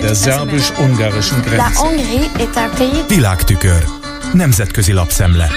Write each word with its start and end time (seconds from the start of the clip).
Der 0.00 0.14
szerbus-ungarischen 0.14 1.40
Grenze. 1.40 1.80
Világtükör. 3.08 3.84
Nemzetközi 4.32 4.92
lapszemle. 4.92 5.48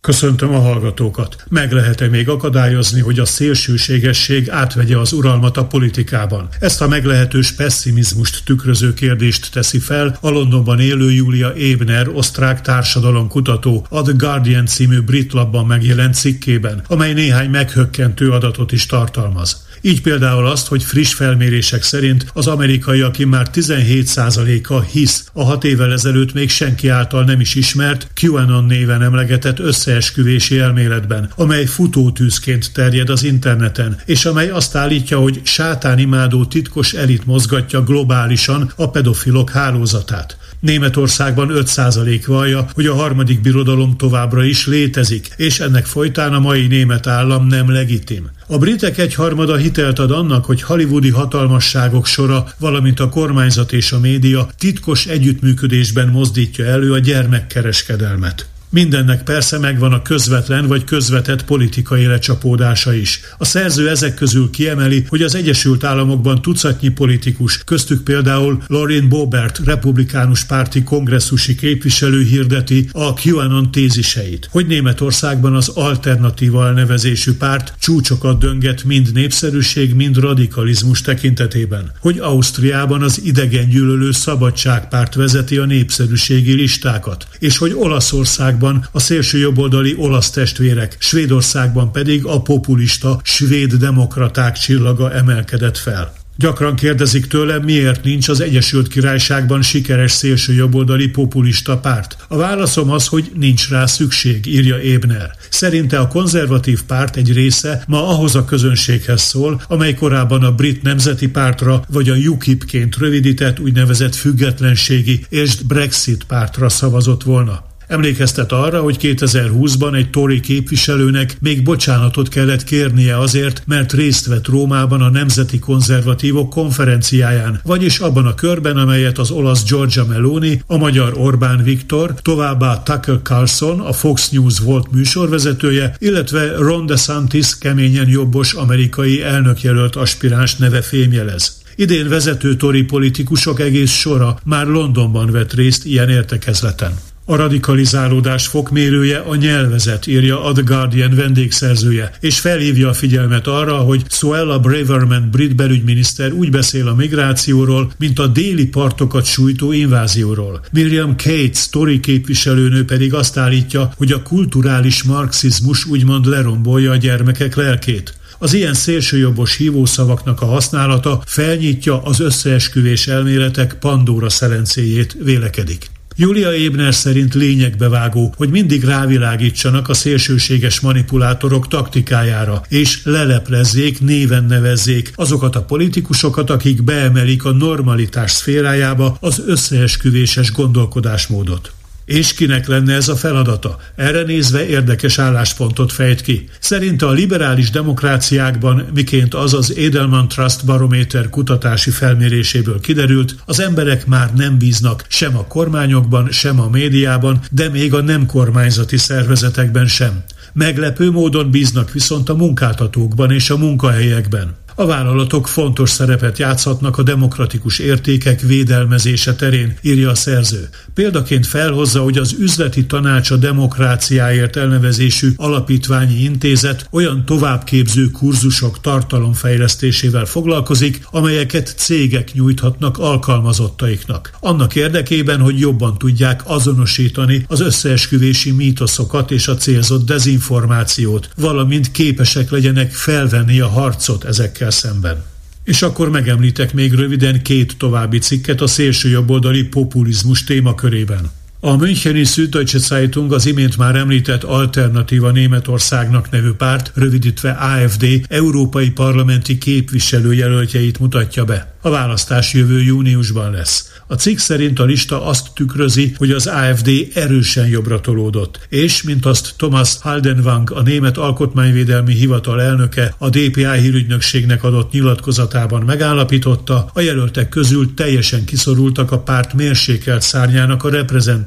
Köszöntöm 0.00 0.54
a 0.54 0.58
hallgatókat. 0.58 1.44
Meg 1.48 1.72
lehet-e 1.72 2.08
még 2.08 2.28
akadályozni, 2.28 3.00
hogy 3.00 3.18
a 3.18 3.24
szélsőségesség 3.24 4.50
átvegye 4.50 4.98
az 4.98 5.12
uralmat 5.12 5.56
a 5.56 5.66
politikában? 5.66 6.48
Ezt 6.60 6.80
a 6.82 6.88
meglehetős 6.88 7.52
pessimizmust 7.52 8.44
tükröző 8.44 8.94
kérdést 8.94 9.52
teszi 9.52 9.78
fel 9.78 10.18
a 10.20 10.28
Londonban 10.28 10.80
élő 10.80 11.12
Julia 11.12 11.52
Ebner, 11.52 12.08
osztrák 12.08 12.60
társadalomkutató, 12.60 13.86
a 13.90 14.02
The 14.02 14.12
Guardian 14.16 14.66
című 14.66 15.00
brit 15.00 15.32
labban 15.32 15.66
megjelent 15.66 16.14
cikkében, 16.14 16.82
amely 16.86 17.12
néhány 17.12 17.50
meghökkentő 17.50 18.30
adatot 18.30 18.72
is 18.72 18.86
tartalmaz. 18.86 19.66
Így 19.80 20.02
például 20.02 20.46
azt, 20.46 20.66
hogy 20.66 20.82
friss 20.82 21.14
felmérések 21.14 21.82
szerint 21.82 22.26
az 22.32 22.46
amerikaiak 22.46 23.16
már 23.18 23.48
17%-a 23.54 24.80
hisz 24.80 25.28
a 25.32 25.44
hat 25.44 25.64
évvel 25.64 25.92
ezelőtt 25.92 26.32
még 26.32 26.50
senki 26.50 26.88
által 26.88 27.24
nem 27.24 27.40
is 27.40 27.54
ismert 27.54 28.10
QAnon 28.20 28.64
néven 28.64 29.02
emlegetett 29.02 29.58
összeesküvési 29.58 30.58
elméletben, 30.58 31.30
amely 31.36 31.64
futótűzként 31.64 32.72
terjed 32.72 33.08
az 33.08 33.22
interneten, 33.22 33.96
és 34.04 34.24
amely 34.24 34.48
azt 34.48 34.74
állítja, 34.74 35.18
hogy 35.18 35.40
sátánimádó 35.44 36.44
titkos 36.44 36.92
elit 36.92 37.26
mozgatja 37.26 37.82
globálisan 37.82 38.72
a 38.76 38.90
pedofilok 38.90 39.50
hálózatát. 39.50 40.36
Németországban 40.60 41.50
5% 41.52 42.22
vallja, 42.26 42.66
hogy 42.74 42.86
a 42.86 42.94
harmadik 42.94 43.40
birodalom 43.40 43.96
továbbra 43.96 44.44
is 44.44 44.66
létezik, 44.66 45.28
és 45.36 45.60
ennek 45.60 45.86
folytán 45.86 46.32
a 46.32 46.40
mai 46.40 46.66
német 46.66 47.06
állam 47.06 47.46
nem 47.46 47.70
legitim. 47.70 48.30
A 48.46 48.58
britek 48.58 48.98
egyharmada 48.98 49.56
hitelt 49.56 49.98
ad 49.98 50.10
annak, 50.10 50.44
hogy 50.44 50.62
hollywoodi 50.62 51.10
hatalmasságok 51.10 52.06
sora, 52.06 52.44
valamint 52.58 53.00
a 53.00 53.08
kormányzat 53.08 53.72
és 53.72 53.92
a 53.92 53.98
média 53.98 54.48
titkos 54.58 55.06
együttműködésben 55.06 56.08
mozdítja 56.08 56.64
elő 56.64 56.92
a 56.92 56.98
gyermekkereskedelmet. 56.98 58.46
Mindennek 58.70 59.22
persze 59.22 59.58
megvan 59.58 59.92
a 59.92 60.02
közvetlen 60.02 60.66
vagy 60.66 60.84
közvetett 60.84 61.44
politikai 61.44 62.06
lecsapódása 62.06 62.94
is. 62.94 63.20
A 63.38 63.44
szerző 63.44 63.88
ezek 63.88 64.14
közül 64.14 64.50
kiemeli, 64.50 65.04
hogy 65.08 65.22
az 65.22 65.34
Egyesült 65.34 65.84
Államokban 65.84 66.42
tucatnyi 66.42 66.88
politikus, 66.88 67.64
köztük 67.64 68.04
például 68.04 68.62
Lauren 68.66 69.08
Bobert, 69.08 69.60
republikánus 69.64 70.44
párti 70.44 70.82
kongresszusi 70.82 71.54
képviselő 71.54 72.22
hirdeti 72.22 72.88
a 72.92 73.12
QAnon 73.24 73.70
téziseit, 73.70 74.48
hogy 74.50 74.66
Németországban 74.66 75.54
az 75.54 75.68
alternatíva 75.68 76.66
elnevezésű 76.66 77.32
párt 77.32 77.74
csúcsokat 77.78 78.38
dönget 78.38 78.84
mind 78.84 79.12
népszerűség, 79.12 79.94
mind 79.94 80.16
radikalizmus 80.16 81.00
tekintetében, 81.00 81.92
hogy 82.00 82.18
Ausztriában 82.18 83.02
az 83.02 83.20
idegengyűlölő 83.24 84.12
szabadságpárt 84.12 85.14
vezeti 85.14 85.56
a 85.56 85.64
népszerűségi 85.64 86.52
listákat, 86.52 87.26
és 87.38 87.58
hogy 87.58 87.72
Olaszország 87.74 88.57
Olaszországban 88.58 88.88
a 88.92 89.00
szélső 89.00 89.38
jobboldali 89.38 89.94
olasz 89.96 90.30
testvérek, 90.30 90.96
Svédországban 90.98 91.92
pedig 91.92 92.24
a 92.24 92.42
populista 92.42 93.20
svéd 93.22 93.74
demokraták 93.74 94.58
csillaga 94.58 95.12
emelkedett 95.12 95.76
fel. 95.76 96.12
Gyakran 96.36 96.76
kérdezik 96.76 97.26
tőlem, 97.26 97.62
miért 97.62 98.04
nincs 98.04 98.28
az 98.28 98.40
Egyesült 98.40 98.88
Királyságban 98.88 99.62
sikeres 99.62 100.12
szélső 100.12 100.52
jobboldali 100.52 101.08
populista 101.08 101.78
párt. 101.78 102.16
A 102.28 102.36
válaszom 102.36 102.90
az, 102.90 103.06
hogy 103.06 103.30
nincs 103.34 103.68
rá 103.68 103.86
szükség, 103.86 104.46
írja 104.46 104.80
Ébner. 104.80 105.30
Szerinte 105.50 105.98
a 105.98 106.08
konzervatív 106.08 106.82
párt 106.82 107.16
egy 107.16 107.32
része 107.32 107.82
ma 107.86 108.08
ahhoz 108.08 108.34
a 108.34 108.44
közönséghez 108.44 109.20
szól, 109.20 109.62
amely 109.68 109.94
korábban 109.94 110.42
a 110.42 110.52
brit 110.52 110.82
nemzeti 110.82 111.28
pártra 111.28 111.82
vagy 111.88 112.08
a 112.08 112.14
UKIP-ként 112.14 112.96
rövidített 112.96 113.60
úgynevezett 113.60 114.14
függetlenségi 114.14 115.26
és 115.28 115.54
Brexit 115.54 116.24
pártra 116.24 116.68
szavazott 116.68 117.22
volna. 117.22 117.67
Emlékeztet 117.88 118.52
arra, 118.52 118.80
hogy 118.80 118.96
2020-ban 119.00 119.96
egy 119.96 120.10
Tory 120.10 120.40
képviselőnek 120.40 121.36
még 121.40 121.62
bocsánatot 121.62 122.28
kellett 122.28 122.64
kérnie 122.64 123.18
azért, 123.18 123.62
mert 123.66 123.92
részt 123.92 124.26
vett 124.26 124.46
Rómában 124.46 125.00
a 125.00 125.10
Nemzeti 125.10 125.58
Konzervatívok 125.58 126.50
konferenciáján, 126.50 127.60
vagyis 127.64 127.98
abban 127.98 128.26
a 128.26 128.34
körben, 128.34 128.76
amelyet 128.76 129.18
az 129.18 129.30
olasz 129.30 129.64
Giorgia 129.64 130.04
Meloni, 130.04 130.62
a 130.66 130.76
magyar 130.76 131.12
Orbán 131.16 131.62
Viktor, 131.62 132.14
továbbá 132.22 132.82
Tucker 132.82 133.20
Carlson, 133.22 133.80
a 133.80 133.92
Fox 133.92 134.28
News 134.30 134.58
volt 134.58 134.92
műsorvezetője, 134.92 135.94
illetve 135.98 136.56
Ron 136.56 136.86
DeSantis 136.86 137.58
keményen 137.58 138.08
jobbos 138.08 138.52
amerikai 138.52 139.22
elnökjelölt 139.22 139.96
aspiráns 139.96 140.56
neve 140.56 140.82
fémjelez. 140.82 141.56
Idén 141.76 142.08
vezető 142.08 142.56
tori 142.56 142.82
politikusok 142.82 143.60
egész 143.60 143.92
sora 143.92 144.38
már 144.44 144.66
Londonban 144.66 145.30
vett 145.30 145.52
részt 145.52 145.84
ilyen 145.84 146.08
értekezleten. 146.08 146.92
A 147.30 147.36
radikalizálódás 147.36 148.46
fokmérője 148.46 149.18
a 149.18 149.34
nyelvezet, 149.34 150.06
írja 150.06 150.44
a 150.44 150.52
The 150.52 150.62
Guardian 150.62 151.14
vendégszerzője, 151.14 152.10
és 152.20 152.40
felhívja 152.40 152.88
a 152.88 152.92
figyelmet 152.92 153.46
arra, 153.46 153.76
hogy 153.76 154.02
Suella 154.08 154.58
Braverman 154.58 155.28
brit 155.30 155.56
belügyminiszter 155.56 156.32
úgy 156.32 156.50
beszél 156.50 156.88
a 156.88 156.94
migrációról, 156.94 157.92
mint 157.98 158.18
a 158.18 158.26
déli 158.26 158.66
partokat 158.66 159.24
sújtó 159.24 159.72
invázióról. 159.72 160.60
Miriam 160.72 161.16
Cates, 161.16 161.68
Tory 161.68 162.00
képviselőnő 162.00 162.84
pedig 162.84 163.14
azt 163.14 163.36
állítja, 163.36 163.90
hogy 163.96 164.12
a 164.12 164.22
kulturális 164.22 165.02
marxizmus 165.02 165.86
úgymond 165.86 166.26
lerombolja 166.26 166.90
a 166.90 166.96
gyermekek 166.96 167.54
lelkét. 167.54 168.14
Az 168.38 168.54
ilyen 168.54 168.74
szélsőjobbos 168.74 169.56
hívószavaknak 169.56 170.40
a 170.40 170.46
használata 170.46 171.22
felnyitja 171.26 172.02
az 172.02 172.20
összeesküvés 172.20 173.06
elméletek 173.06 173.74
Pandora 173.74 174.28
szelencéjét, 174.28 175.16
vélekedik. 175.22 175.96
Julia 176.20 176.54
Ébner 176.54 176.94
szerint 176.94 177.34
lényegbevágó, 177.34 178.34
hogy 178.36 178.50
mindig 178.50 178.84
rávilágítsanak 178.84 179.88
a 179.88 179.94
szélsőséges 179.94 180.80
manipulátorok 180.80 181.68
taktikájára, 181.68 182.62
és 182.68 183.00
leleplezzék, 183.04 184.00
néven 184.00 184.44
nevezzék 184.44 185.12
azokat 185.14 185.56
a 185.56 185.62
politikusokat, 185.62 186.50
akik 186.50 186.82
beemelik 186.82 187.44
a 187.44 187.52
normalitás 187.52 188.30
szférájába 188.30 189.16
az 189.20 189.42
összeesküvéses 189.46 190.52
gondolkodásmódot. 190.52 191.77
És 192.08 192.34
kinek 192.34 192.66
lenne 192.66 192.94
ez 192.94 193.08
a 193.08 193.16
feladata? 193.16 193.78
Erre 193.96 194.22
nézve 194.22 194.66
érdekes 194.66 195.18
álláspontot 195.18 195.92
fejt 195.92 196.20
ki. 196.20 196.48
Szerinte 196.60 197.06
a 197.06 197.10
liberális 197.10 197.70
demokráciákban, 197.70 198.86
miként 198.94 199.34
az 199.34 199.54
az 199.54 199.74
Edelman 199.76 200.28
Trust 200.28 200.64
Barométer 200.64 201.30
kutatási 201.30 201.90
felméréséből 201.90 202.80
kiderült, 202.80 203.36
az 203.44 203.60
emberek 203.60 204.06
már 204.06 204.34
nem 204.34 204.58
bíznak 204.58 205.04
sem 205.08 205.36
a 205.36 205.46
kormányokban, 205.46 206.30
sem 206.30 206.60
a 206.60 206.68
médiában, 206.68 207.40
de 207.50 207.68
még 207.68 207.94
a 207.94 208.02
nem 208.02 208.26
kormányzati 208.26 208.96
szervezetekben 208.96 209.86
sem. 209.86 210.22
Meglepő 210.52 211.10
módon 211.10 211.50
bíznak 211.50 211.92
viszont 211.92 212.28
a 212.28 212.34
munkáltatókban 212.34 213.30
és 213.30 213.50
a 213.50 213.56
munkahelyekben. 213.56 214.56
A 214.80 214.86
vállalatok 214.86 215.48
fontos 215.48 215.90
szerepet 215.90 216.38
játszhatnak 216.38 216.98
a 216.98 217.02
demokratikus 217.02 217.78
értékek 217.78 218.40
védelmezése 218.40 219.34
terén, 219.34 219.76
írja 219.82 220.10
a 220.10 220.14
szerző. 220.14 220.68
Példaként 220.94 221.46
felhozza, 221.46 222.02
hogy 222.02 222.18
az 222.18 222.34
üzleti 222.38 222.86
tanács 222.86 223.30
a 223.30 223.36
demokráciáért 223.36 224.56
elnevezésű 224.56 225.32
alapítványi 225.36 226.22
intézet 226.22 226.88
olyan 226.90 227.24
továbbképző 227.24 228.10
kurzusok 228.10 228.80
tartalomfejlesztésével 228.80 230.24
foglalkozik, 230.24 231.06
amelyeket 231.10 231.74
cégek 231.76 232.32
nyújthatnak 232.32 232.98
alkalmazottaiknak. 232.98 234.32
Annak 234.40 234.74
érdekében, 234.74 235.40
hogy 235.40 235.58
jobban 235.58 235.98
tudják 235.98 236.42
azonosítani 236.44 237.44
az 237.48 237.60
összeesküvési 237.60 238.50
mítoszokat 238.50 239.30
és 239.30 239.48
a 239.48 239.56
célzott 239.56 240.06
dezinformációt, 240.06 241.28
valamint 241.36 241.90
képesek 241.90 242.50
legyenek 242.50 242.92
felvenni 242.92 243.60
a 243.60 243.68
harcot 243.68 244.24
ezekkel 244.24 244.66
ezekkel 244.68 244.70
szemben. 244.70 245.24
És 245.64 245.82
akkor 245.82 246.10
megemlítek 246.10 246.72
még 246.72 246.92
röviden 246.92 247.42
két 247.42 247.76
további 247.78 248.18
cikket 248.18 248.60
a 248.60 248.66
szélsőjobboldali 248.66 249.62
populizmus 249.64 250.44
témakörében. 250.44 251.30
A 251.60 251.76
Müncheni 251.76 252.24
Süddeutsche 252.24 252.78
Zeitung 252.78 253.32
az 253.32 253.46
imént 253.46 253.76
már 253.76 253.96
említett 253.96 254.42
Alternatíva 254.44 255.30
Németországnak 255.30 256.30
nevű 256.30 256.50
párt, 256.50 256.92
rövidítve 256.94 257.50
AFD, 257.50 258.06
európai 258.28 258.90
parlamenti 258.90 259.58
képviselőjelöltjeit 259.58 260.98
mutatja 260.98 261.44
be. 261.44 261.76
A 261.82 261.90
választás 261.90 262.52
jövő 262.52 262.82
júniusban 262.82 263.50
lesz. 263.50 264.00
A 264.06 264.14
cikk 264.14 264.38
szerint 264.38 264.78
a 264.78 264.84
lista 264.84 265.24
azt 265.24 265.46
tükrözi, 265.54 266.14
hogy 266.16 266.30
az 266.30 266.46
AFD 266.46 266.90
erősen 267.14 267.66
jobbra 267.66 268.00
tolódott, 268.00 268.66
és, 268.68 269.02
mint 269.02 269.26
azt 269.26 269.54
Thomas 269.56 269.96
Haldenwang, 270.00 270.70
a 270.70 270.82
Német 270.82 271.16
Alkotmányvédelmi 271.16 272.14
Hivatal 272.14 272.62
elnöke 272.62 273.14
a 273.18 273.28
DPI 273.28 273.78
hírügynökségnek 273.80 274.64
adott 274.64 274.92
nyilatkozatában 274.92 275.82
megállapította, 275.82 276.90
a 276.94 277.00
jelöltek 277.00 277.48
közül 277.48 277.94
teljesen 277.94 278.44
kiszorultak 278.44 279.12
a 279.12 279.18
párt 279.18 279.52
mérsékelt 279.54 280.22
szárnyának 280.22 280.84
a 280.84 280.88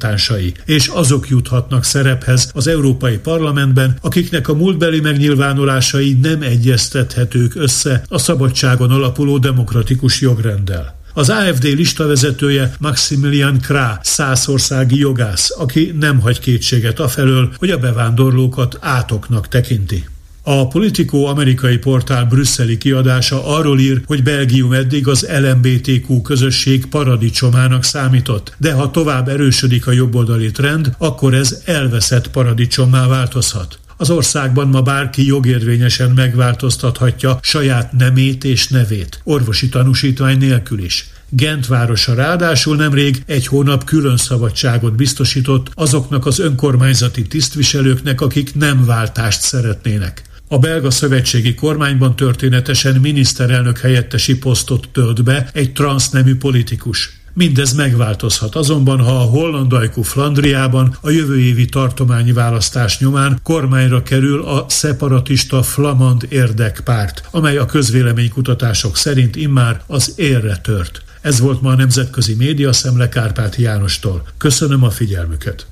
reprezentánsai, 0.02 0.54
és 0.64 0.86
azok 0.86 1.28
juthatnak 1.28 1.84
szerephez 1.84 2.50
az 2.54 2.66
Európai 2.66 3.18
Parlamentben, 3.18 3.96
akiknek 4.00 4.48
a 4.48 4.54
múltbeli 4.54 5.00
megnyilvánulásai 5.00 6.12
nem 6.22 6.42
egyeztethetők 6.42 7.54
össze 7.54 8.02
a 8.08 8.18
szabadságon 8.18 8.90
alapuló 8.90 9.38
demokratikus 9.38 10.20
jogrenddel. 10.20 11.00
Az 11.14 11.28
AFD 11.28 11.64
listavezetője 11.64 12.74
Maximilian 12.78 13.60
Krá, 13.60 13.98
százországi 14.02 14.98
jogász, 14.98 15.54
aki 15.58 15.94
nem 16.00 16.20
hagy 16.20 16.38
kétséget 16.38 17.00
afelől, 17.00 17.52
hogy 17.56 17.70
a 17.70 17.78
bevándorlókat 17.78 18.78
átoknak 18.80 19.48
tekinti. 19.48 20.04
A 20.44 20.68
Politico 20.68 21.24
amerikai 21.24 21.76
portál 21.76 22.24
brüsszeli 22.24 22.78
kiadása 22.78 23.46
arról 23.46 23.78
ír, 23.78 24.02
hogy 24.06 24.22
Belgium 24.22 24.72
eddig 24.72 25.08
az 25.08 25.28
LMBTQ 25.40 26.22
közösség 26.22 26.86
paradicsomának 26.86 27.84
számított, 27.84 28.54
de 28.58 28.72
ha 28.72 28.90
tovább 28.90 29.28
erősödik 29.28 29.86
a 29.86 29.92
jobboldali 29.92 30.50
trend, 30.50 30.94
akkor 30.98 31.34
ez 31.34 31.62
elveszett 31.64 32.30
paradicsommá 32.30 33.06
változhat. 33.06 33.78
Az 33.96 34.10
országban 34.10 34.68
ma 34.68 34.82
bárki 34.82 35.26
jogérvényesen 35.26 36.10
megváltoztathatja 36.10 37.38
saját 37.42 37.92
nemét 37.92 38.44
és 38.44 38.68
nevét, 38.68 39.20
orvosi 39.24 39.68
tanúsítvány 39.68 40.38
nélkül 40.38 40.82
is. 40.82 41.10
Gent 41.28 41.66
városa 41.66 42.14
ráadásul 42.14 42.76
nemrég 42.76 43.22
egy 43.26 43.46
hónap 43.46 43.84
külön 43.84 44.16
szabadságot 44.16 44.94
biztosított 44.94 45.70
azoknak 45.74 46.26
az 46.26 46.38
önkormányzati 46.38 47.22
tisztviselőknek, 47.22 48.20
akik 48.20 48.54
nem 48.54 48.84
váltást 48.84 49.40
szeretnének. 49.40 50.30
A 50.52 50.58
belga 50.58 50.90
szövetségi 50.90 51.54
kormányban 51.54 52.16
történetesen 52.16 53.00
miniszterelnök 53.00 53.78
helyettesi 53.78 54.38
posztot 54.38 54.88
tölt 54.92 55.24
be 55.24 55.50
egy 55.52 55.72
transznemű 55.72 56.36
politikus. 56.36 57.20
Mindez 57.32 57.72
megváltozhat 57.72 58.54
azonban, 58.54 59.00
ha 59.00 59.10
a 59.10 59.24
hollandajkú 59.24 60.02
Flandriában 60.02 60.96
a 61.00 61.10
jövő 61.10 61.40
évi 61.40 61.64
tartományi 61.64 62.32
választás 62.32 62.98
nyomán 62.98 63.38
kormányra 63.42 64.02
kerül 64.02 64.42
a 64.42 64.64
szeparatista 64.68 65.62
Flamand 65.62 66.26
érdekpárt, 66.28 67.28
amely 67.30 67.56
a 67.56 67.66
közvéleménykutatások 67.66 68.96
szerint 68.96 69.36
immár 69.36 69.82
az 69.86 70.12
érre 70.16 70.56
tört. 70.56 71.02
Ez 71.20 71.40
volt 71.40 71.62
ma 71.62 71.70
a 71.70 71.76
Nemzetközi 71.76 72.34
Média 72.34 72.72
Szemle 72.72 73.08
Kárpáti 73.08 73.62
Jánostól. 73.62 74.26
Köszönöm 74.36 74.82
a 74.82 74.90
figyelmüket! 74.90 75.71